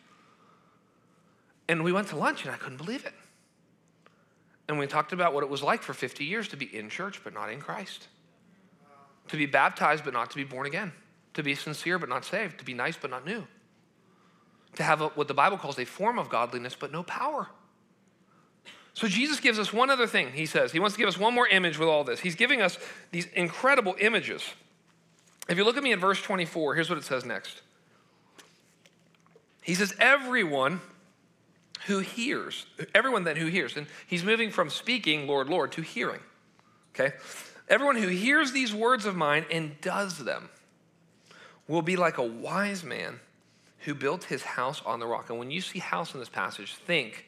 [1.68, 3.14] And we went to lunch, and I couldn't believe it.
[4.68, 7.22] And we talked about what it was like for 50 years to be in church,
[7.24, 8.08] but not in Christ.
[9.30, 10.92] To be baptized, but not to be born again.
[11.36, 12.60] To be sincere, but not saved.
[12.60, 13.46] To be nice, but not new.
[14.76, 17.48] To have a, what the Bible calls a form of godliness, but no power.
[18.94, 20.72] So Jesus gives us one other thing, he says.
[20.72, 22.20] He wants to give us one more image with all this.
[22.20, 22.78] He's giving us
[23.12, 24.44] these incredible images.
[25.48, 27.62] If you look at me in verse 24, here's what it says next.
[29.62, 30.82] He says, Everyone
[31.86, 36.20] who hears, everyone then who hears, and he's moving from speaking, Lord, Lord, to hearing.
[36.94, 37.16] Okay?
[37.70, 40.50] Everyone who hears these words of mine and does them
[41.68, 43.20] will be like a wise man
[43.80, 45.30] who built his house on the rock.
[45.30, 47.26] And when you see house in this passage, think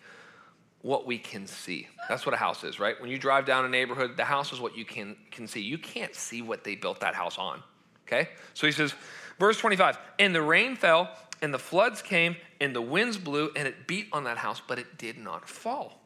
[0.82, 1.88] what we can see.
[2.08, 3.00] That's what a house is, right?
[3.02, 5.62] When you drive down a neighborhood, the house is what you can, can see.
[5.62, 7.62] You can't see what they built that house on.
[8.08, 8.30] Okay?
[8.54, 8.94] So he says,
[9.40, 11.10] verse 25, and the rain fell,
[11.42, 14.80] and the floods came, and the winds blew, and it beat on that house, but
[14.80, 16.00] it did not fall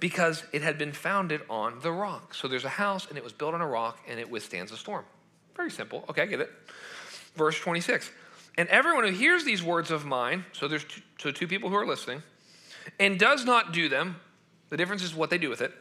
[0.00, 2.34] because it had been founded on the rock.
[2.34, 4.76] So there's a house, and it was built on a rock, and it withstands a
[4.76, 5.04] storm.
[5.56, 6.04] Very simple.
[6.08, 6.50] Okay, I get it.
[7.36, 8.10] Verse 26.
[8.56, 11.76] And everyone who hears these words of mine, so there's two, so two people who
[11.76, 12.22] are listening,
[13.00, 14.16] and does not do them,
[14.68, 15.72] the difference is what they do with it,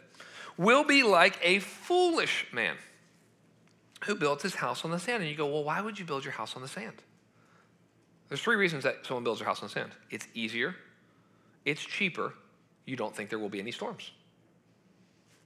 [0.57, 2.75] will be like a foolish man
[4.05, 5.21] who built his house on the sand.
[5.21, 6.95] And you go, well, why would you build your house on the sand?
[8.33, 10.75] There's three reasons that someone builds their house on sand it's easier,
[11.65, 12.33] it's cheaper,
[12.83, 14.09] you don't think there will be any storms.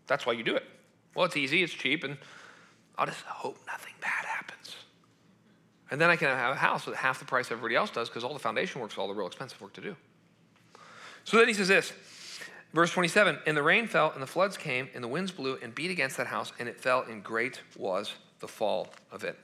[0.06, 0.64] That's why you do it.
[1.14, 2.18] Well, it's easy, it's cheap, and
[2.98, 4.78] I'll just hope nothing bad happens.
[5.92, 8.24] And then I can have a house at half the price everybody else does because
[8.24, 9.94] all the foundation work's all the real expensive work to do.
[11.26, 11.92] So then he says this,
[12.74, 15.76] verse 27 And the rain fell, and the floods came, and the winds blew and
[15.76, 19.38] beat against that house, and it fell, and great was the fall of it.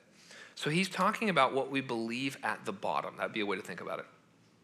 [0.56, 3.16] So he's talking about what we believe at the bottom.
[3.18, 4.06] That'd be a way to think about it.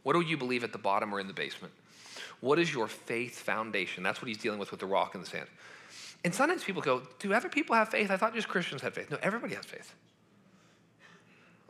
[0.04, 1.74] What do you believe at the bottom or in the basement?
[2.42, 4.04] What is your faith foundation?
[4.04, 5.48] That's what he's dealing with with the rock and the sand.
[6.24, 8.12] And sometimes people go, Do other people have faith?
[8.12, 9.10] I thought just Christians had faith.
[9.12, 9.94] No, everybody has faith.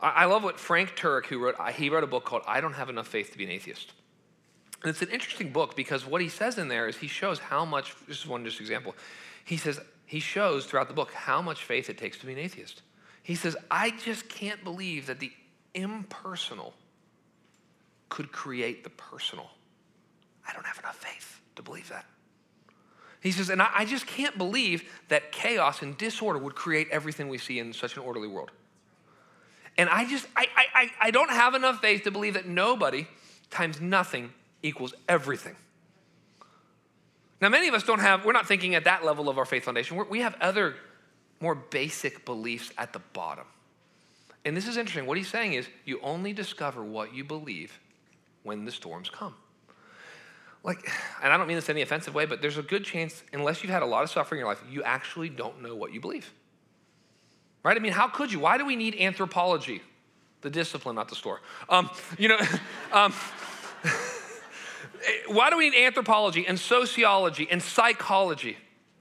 [0.02, 2.88] I love what Frank Turek, who wrote, he wrote a book called I Don't Have
[2.88, 3.92] Enough Faith to Be an Atheist.
[4.82, 7.66] And it's an interesting book because what he says in there is he shows how
[7.66, 8.94] much, this is one just example.
[9.44, 12.38] He says, he shows throughout the book how much faith it takes to be an
[12.38, 12.80] atheist.
[13.30, 15.30] He says, I just can't believe that the
[15.72, 16.74] impersonal
[18.08, 19.48] could create the personal.
[20.48, 22.06] I don't have enough faith to believe that.
[23.22, 27.38] He says, and I, just can't believe that chaos and disorder would create everything we
[27.38, 28.50] see in such an orderly world.
[29.78, 33.06] And I just, I, I, I don't have enough faith to believe that nobody
[33.48, 35.54] times nothing equals everything.
[37.40, 39.66] Now, many of us don't have, we're not thinking at that level of our faith
[39.66, 39.96] foundation.
[39.96, 40.74] We're, we have other
[41.40, 43.46] more basic beliefs at the bottom.
[44.44, 45.06] And this is interesting.
[45.06, 47.78] What he's saying is you only discover what you believe
[48.42, 49.34] when the storms come.
[50.62, 50.90] Like,
[51.22, 53.62] and I don't mean this in any offensive way, but there's a good chance, unless
[53.62, 56.00] you've had a lot of suffering in your life, you actually don't know what you
[56.00, 56.30] believe.
[57.62, 57.76] Right?
[57.76, 58.40] I mean, how could you?
[58.40, 59.82] Why do we need anthropology?
[60.42, 61.40] The discipline, not the store.
[61.68, 62.38] Um, you know,
[62.92, 63.14] um,
[65.28, 68.56] why do we need anthropology and sociology and psychology?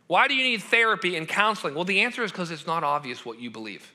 [0.10, 1.76] Why do you need therapy and counseling?
[1.76, 3.94] Well, the answer is because it's not obvious what you believe.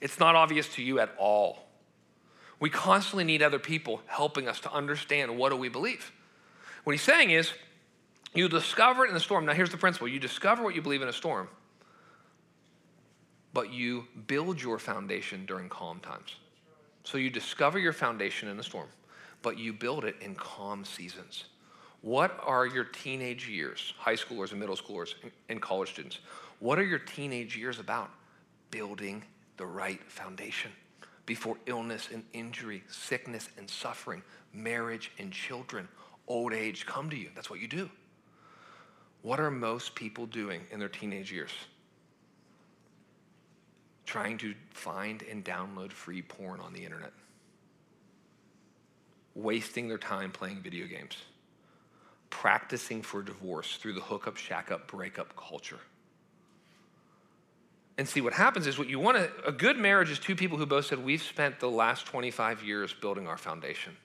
[0.00, 1.64] It's not obvious to you at all.
[2.60, 6.12] We constantly need other people helping us to understand what do we believe.
[6.84, 7.52] What he's saying is,
[8.34, 9.46] you discover it in the storm.
[9.46, 11.48] Now, here's the principle you discover what you believe in a storm,
[13.54, 16.36] but you build your foundation during calm times.
[17.04, 18.88] So you discover your foundation in the storm
[19.42, 21.44] but you build it in calm seasons.
[22.00, 25.14] What are your teenage years, high schoolers and middle schoolers
[25.48, 26.20] and college students?
[26.60, 28.10] What are your teenage years about?
[28.70, 29.24] Building
[29.56, 30.70] the right foundation
[31.26, 35.88] before illness and injury, sickness and suffering, marriage and children,
[36.26, 37.30] old age come to you.
[37.34, 37.90] That's what you do.
[39.22, 41.50] What are most people doing in their teenage years?
[44.06, 47.12] Trying to find and download free porn on the internet
[49.34, 51.16] wasting their time playing video games,
[52.30, 55.80] practicing for divorce through the hookup, shack up, breakup culture.
[57.98, 60.56] And see, what happens is what you want to, a good marriage is two people
[60.56, 63.96] who both said, We've spent the last 25 years building our foundation.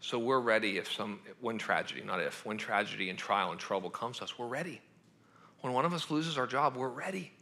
[0.00, 3.88] So we're ready if some, when tragedy, not if, when tragedy and trial and trouble
[3.88, 4.82] comes to us, we're ready.
[5.62, 7.32] When one of us loses our job, we're ready.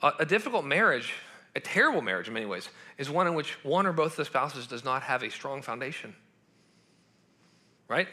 [0.00, 1.12] A, a difficult marriage,
[1.54, 4.24] a terrible marriage in many ways, is one in which one or both of the
[4.24, 6.16] spouses does not have a strong foundation.
[7.88, 8.08] Right?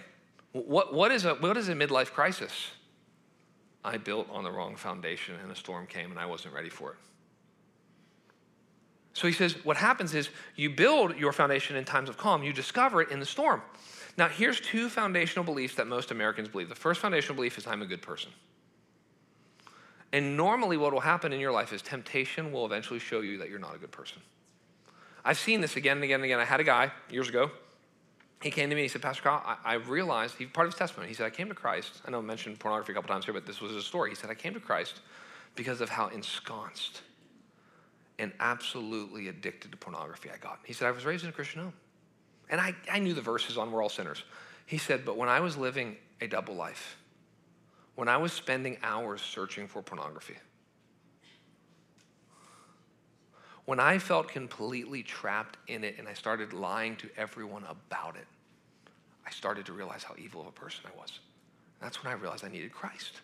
[0.56, 2.72] What, what, is, a, what is a midlife crisis?
[3.84, 6.92] I built on the wrong foundation and a storm came and I wasn't ready for
[6.92, 6.98] it.
[9.12, 12.54] So he says, what happens is you build your foundation in times of calm, you
[12.54, 13.62] discover it in the storm.
[14.18, 16.70] Now, here's two foundational beliefs that most Americans believe.
[16.70, 18.32] The first foundational belief is I'm a good person.
[20.14, 23.50] And normally, what will happen in your life is temptation will eventually show you that
[23.50, 24.22] you're not a good person.
[25.26, 26.40] I've seen this again and again and again.
[26.40, 27.52] I had a guy years ago.
[28.42, 30.74] He came to me and he said, Pastor Kyle, I, I realized, he, part of
[30.74, 32.02] his testimony, he said, I came to Christ.
[32.06, 34.10] I know I mentioned pornography a couple times here, but this was his story.
[34.12, 35.02] He said, I came to Christ
[35.56, 37.02] because of how ensconced
[38.20, 40.60] and absolutely addicted to pornography I got.
[40.64, 41.74] He said, I was raised in a Christian home.
[42.50, 44.24] And I, I knew the verses on We're All Sinners.
[44.66, 46.98] He said, But when I was living a double life,
[47.96, 50.36] when I was spending hours searching for pornography,
[53.66, 58.28] when I felt completely trapped in it and I started lying to everyone about it,
[59.26, 61.20] I started to realize how evil of a person I was.
[61.82, 63.22] That's when I realized I needed Christ.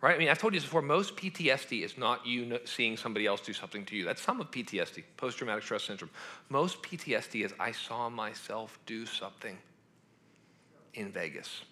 [0.00, 0.14] Right?
[0.14, 0.82] I mean, I've told you this before.
[0.82, 4.04] Most PTSD is not you seeing somebody else do something to you.
[4.04, 6.10] That's some of PTSD, post traumatic stress syndrome.
[6.48, 9.58] Most PTSD is I saw myself do something
[10.94, 11.62] in Vegas,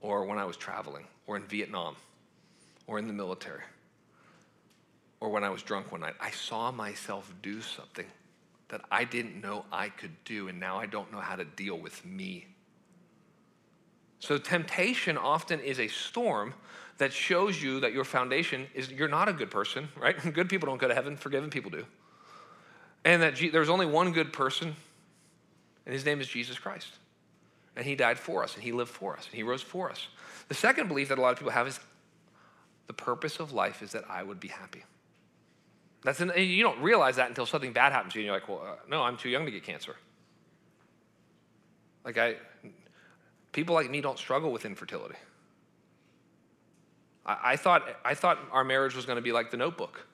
[0.00, 1.96] or when I was traveling, or in Vietnam,
[2.86, 3.62] or in the military,
[5.26, 6.14] or when I was drunk one night.
[6.20, 8.06] I saw myself do something
[8.68, 11.76] that I didn't know I could do, and now I don't know how to deal
[11.76, 12.46] with me.
[14.20, 16.54] So, temptation often is a storm
[16.98, 20.16] that shows you that your foundation is you're not a good person, right?
[20.32, 21.84] Good people don't go to heaven, forgiven people do.
[23.04, 24.76] And that there's only one good person,
[25.86, 26.88] and his name is Jesus Christ.
[27.74, 30.06] And he died for us, and he lived for us, and he rose for us.
[30.48, 31.80] The second belief that a lot of people have is
[32.86, 34.84] the purpose of life is that I would be happy.
[36.02, 38.48] That's an, you don't realize that until something bad happens to you, and you're like,
[38.48, 39.96] well, uh, no, I'm too young to get cancer.
[42.04, 42.36] Like, I,
[43.56, 45.14] People like me don't struggle with infertility.
[47.24, 50.06] I, I thought, I thought our marriage was going to be like the notebook.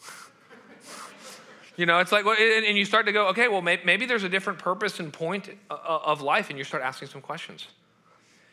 [1.76, 4.58] you know, it's like, and you start to go, okay, well, maybe there's a different
[4.58, 7.66] purpose and point uh, uh, of life, and you start asking some questions.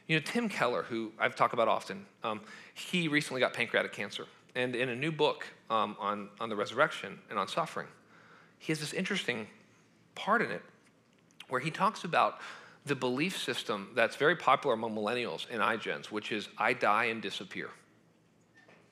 [0.10, 2.42] You know, Tim Keller, who I've talked about often, um,
[2.74, 4.26] he recently got pancreatic cancer.
[4.56, 7.88] And in a new book um, on, on the resurrection and on suffering,
[8.60, 9.48] he has this interesting
[10.16, 10.62] part in it
[11.50, 12.40] where he talks about
[12.86, 17.22] the belief system that's very popular among millennials and iGens, which is I die and
[17.22, 17.70] disappear.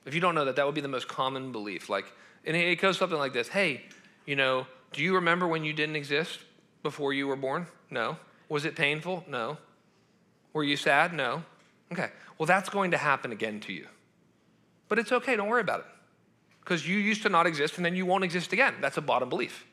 [0.04, 1.88] If you don't know that, that would be the most common belief.
[1.88, 2.06] Like,
[2.44, 3.82] and it goes something like this Hey,
[4.26, 6.40] you know, do you remember when you didn't exist
[6.82, 7.66] before you were born?
[7.90, 8.16] No.
[8.48, 9.24] Was it painful?
[9.28, 9.58] No.
[10.52, 11.12] Were you sad?
[11.12, 11.44] No.
[11.92, 12.10] Okay.
[12.38, 13.86] Well, that's going to happen again to you.
[14.92, 15.86] But it's okay, don't worry about it.
[16.60, 18.74] Because you used to not exist and then you won't exist again.
[18.82, 19.64] That's a bottom belief.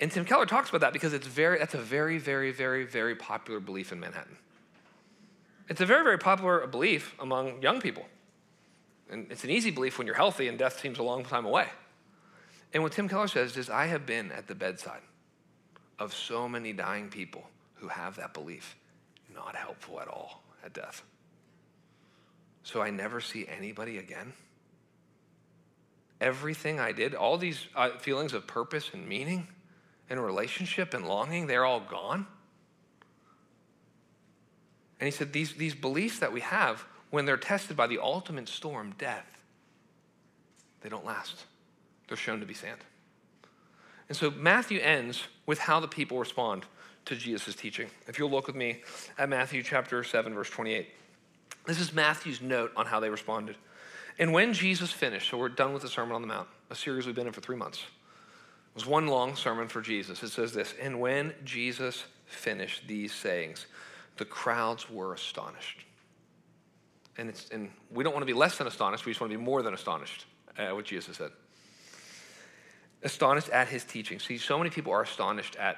[0.00, 3.16] And Tim Keller talks about that because it's very, that's a very, very, very, very
[3.16, 4.36] popular belief in Manhattan.
[5.68, 8.06] It's a very, very popular belief among young people.
[9.10, 11.66] And it's an easy belief when you're healthy and death seems a long time away.
[12.72, 15.02] And what Tim Keller says is, I have been at the bedside
[15.98, 18.76] of so many dying people who have that belief.
[19.34, 21.02] Not helpful at all at death.
[22.64, 24.32] So I never see anybody again.
[26.20, 29.46] Everything I did, all these uh, feelings of purpose and meaning,
[30.10, 32.26] and relationship and longing, they're all gone.
[34.98, 38.48] And he said, these, these beliefs that we have, when they're tested by the ultimate
[38.48, 39.26] storm, death,
[40.80, 41.44] they don't last.
[42.08, 42.80] They're shown to be sand.
[44.08, 46.64] And so Matthew ends with how the people respond
[47.06, 47.88] to Jesus' teaching.
[48.06, 48.82] If you'll look with me
[49.18, 50.88] at Matthew chapter 7, verse 28.
[51.66, 53.56] This is Matthew's note on how they responded.
[54.18, 57.06] And when Jesus finished, so we're done with the Sermon on the Mount, a series
[57.06, 57.78] we've been in for three months.
[57.78, 60.22] It was one long sermon for Jesus.
[60.22, 63.66] It says this And when Jesus finished these sayings,
[64.16, 65.84] the crowds were astonished.
[67.16, 69.38] And, it's, and we don't want to be less than astonished, we just want to
[69.38, 70.26] be more than astonished
[70.56, 71.30] at what Jesus said.
[73.02, 74.18] Astonished at his teaching.
[74.18, 75.76] See, so many people are astonished at,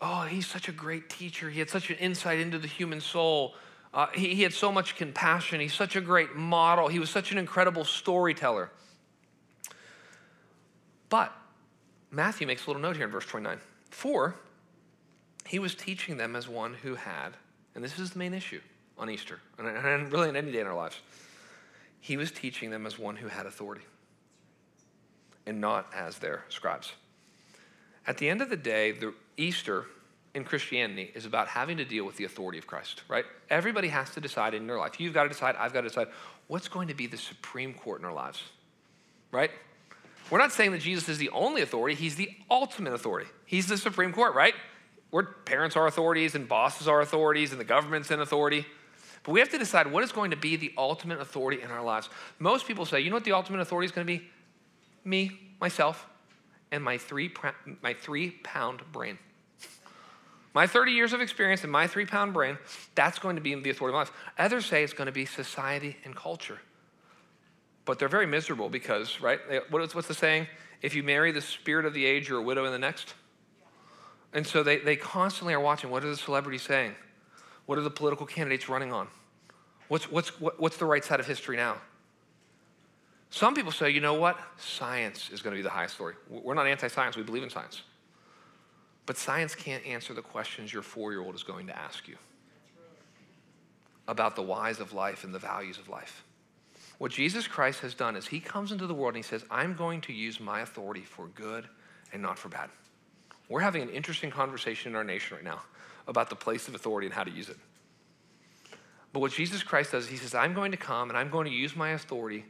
[0.00, 1.50] oh, he's such a great teacher.
[1.50, 3.54] He had such an insight into the human soul.
[3.94, 5.60] Uh, he, he had so much compassion.
[5.60, 6.88] He's such a great model.
[6.88, 8.70] He was such an incredible storyteller.
[11.08, 11.32] But
[12.10, 13.58] Matthew makes a little note here in verse 29.
[13.90, 14.34] For
[15.46, 17.30] he was teaching them as one who had,
[17.76, 18.60] and this is the main issue
[18.98, 21.00] on Easter, and really on any day in our lives,
[22.00, 23.84] he was teaching them as one who had authority
[25.46, 26.92] and not as their scribes.
[28.06, 29.86] At the end of the day, the Easter
[30.34, 33.24] in Christianity is about having to deal with the authority of Christ, right?
[33.50, 34.98] Everybody has to decide in their life.
[34.98, 36.08] You've got to decide, I've got to decide
[36.48, 38.42] what's going to be the supreme court in our lives,
[39.30, 39.50] right?
[40.30, 43.30] We're not saying that Jesus is the only authority, he's the ultimate authority.
[43.46, 44.54] He's the supreme court, right?
[45.10, 48.66] Where parents are authorities and bosses are authorities and the government's an authority.
[49.22, 51.82] But we have to decide what is going to be the ultimate authority in our
[51.82, 52.10] lives.
[52.38, 54.28] Most people say, you know what the ultimate authority is going to be?
[55.04, 56.06] Me, myself,
[56.72, 57.32] and my three,
[57.82, 59.18] my three pound brain.
[60.54, 62.56] My 30 years of experience and my three pound brain,
[62.94, 64.12] that's going to be the authority of my life.
[64.38, 66.60] Others say it's going to be society and culture.
[67.84, 69.40] But they're very miserable because, right?
[69.70, 70.46] What's the saying?
[70.80, 73.14] If you marry the spirit of the age, you're a widow in the next.
[74.32, 76.94] And so they, they constantly are watching what are the celebrities saying?
[77.66, 79.08] What are the political candidates running on?
[79.88, 81.76] What's, what's, what, what's the right side of history now?
[83.30, 84.38] Some people say, you know what?
[84.56, 86.14] Science is going to be the highest story.
[86.28, 87.82] We're not anti science, we believe in science.
[89.06, 92.16] But science can't answer the questions your four year old is going to ask you
[94.06, 96.24] about the whys of life and the values of life.
[96.98, 99.74] What Jesus Christ has done is he comes into the world and he says, I'm
[99.74, 101.66] going to use my authority for good
[102.12, 102.70] and not for bad.
[103.48, 105.62] We're having an interesting conversation in our nation right now
[106.06, 107.56] about the place of authority and how to use it.
[109.12, 111.46] But what Jesus Christ does, is he says, I'm going to come and I'm going
[111.46, 112.44] to use my authority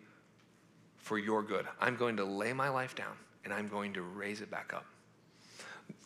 [0.99, 1.67] for your good.
[1.81, 4.87] I'm going to lay my life down and I'm going to raise it back up.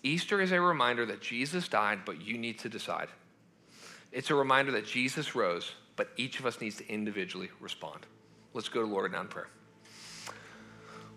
[0.03, 3.09] Easter is a reminder that Jesus died, but you need to decide.
[4.13, 8.07] It's a reminder that Jesus rose, but each of us needs to individually respond.
[8.55, 9.49] Let's go to Lord now in prayer.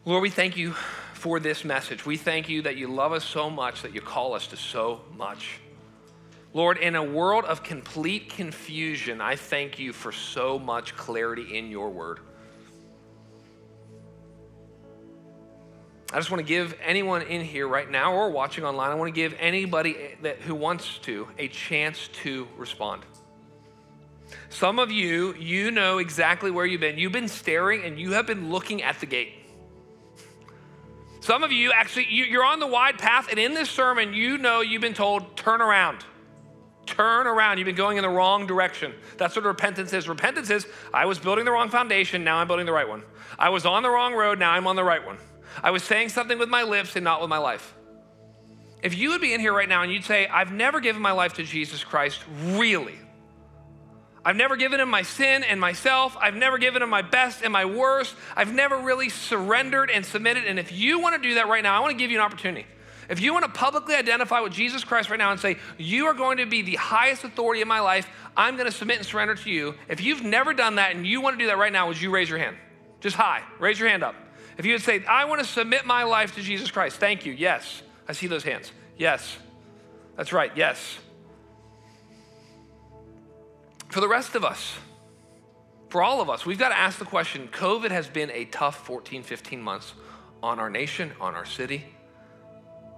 [0.04, 0.72] Lord, we thank you
[1.14, 2.06] for this message.
[2.06, 5.02] We thank you that you love us so much that you call us to so
[5.16, 5.60] much.
[6.54, 11.70] Lord, in a world of complete confusion, I thank you for so much clarity in
[11.70, 12.20] your word.
[16.14, 19.08] I just want to give anyone in here right now or watching online, I want
[19.08, 23.04] to give anybody that, who wants to a chance to respond.
[24.50, 26.98] Some of you, you know exactly where you've been.
[26.98, 29.34] You've been staring and you have been looking at the gate.
[31.22, 34.62] Some of you actually, you're on the wide path, and in this sermon, you know
[34.62, 36.04] you've been told, turn around.
[36.88, 37.58] Turn around.
[37.58, 38.94] You've been going in the wrong direction.
[39.18, 40.10] That's what repentance is.
[40.10, 43.04] Repentance is, I was building the wrong foundation, now I'm building the right one.
[43.40, 45.18] I was on the wrong road, now I'm on the right one.
[45.64, 47.76] I was saying something with my lips and not with my life.
[48.82, 51.12] If you would be in here right now and you'd say, I've never given my
[51.12, 52.98] life to Jesus Christ, really,
[54.24, 56.16] I've never given him my sin and myself.
[56.20, 58.16] I've never given him my best and my worst.
[58.36, 60.46] I've never really surrendered and submitted.
[60.46, 62.24] And if you want to do that right now, I want to give you an
[62.24, 62.68] opportunity.
[63.10, 66.14] If you want to publicly identify with Jesus Christ right now and say, You are
[66.14, 69.36] going to be the highest authority in my life, I'm going to submit and surrender
[69.36, 69.76] to you.
[69.90, 72.12] If you've never done that and you want to do that right now, would you
[72.12, 72.56] raise your hand?
[73.00, 73.44] Just high.
[73.60, 74.16] Raise your hand up.
[74.62, 77.34] If you would say, I want to submit my life to Jesus Christ, thank you.
[77.34, 77.82] Yes.
[78.08, 78.72] I see those hands.
[78.96, 79.40] Yes.
[80.16, 80.52] That's right.
[80.56, 81.00] Yes.
[83.90, 84.76] For the rest of us,
[85.90, 88.86] for all of us, we've got to ask the question COVID has been a tough
[88.86, 89.96] 14, 15 months
[90.44, 91.84] on our nation, on our city.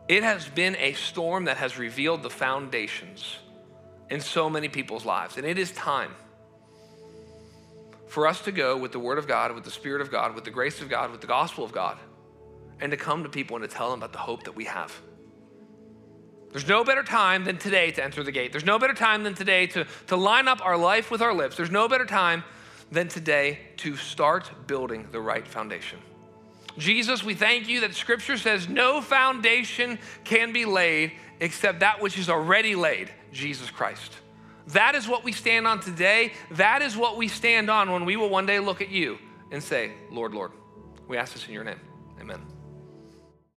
[0.09, 3.37] It has been a storm that has revealed the foundations
[4.09, 5.37] in so many people's lives.
[5.37, 6.13] And it is time
[8.13, 10.43] for us to go with the Word of God, with the Spirit of God, with
[10.43, 11.97] the grace of God, with the gospel of God,
[12.79, 14.95] and to come to people and to tell them about the hope that we have.
[16.51, 18.51] There's no better time than today to enter the gate.
[18.51, 21.57] There's no better time than today to, to line up our life with our lips.
[21.57, 22.43] There's no better time
[22.91, 25.97] than today to start building the right foundation.
[26.77, 32.19] Jesus, we thank you that scripture says no foundation can be laid except that which
[32.19, 34.13] is already laid, Jesus Christ.
[34.67, 36.33] That is what we stand on today.
[36.51, 39.17] That is what we stand on when we will one day look at you
[39.51, 40.51] and say, Lord, Lord.
[41.07, 41.79] We ask this in your name.
[42.19, 42.52] Amen.